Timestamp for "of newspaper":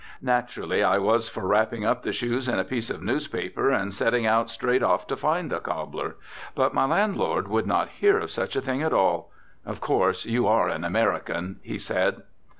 2.89-3.69